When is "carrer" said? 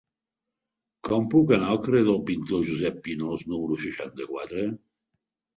1.83-2.01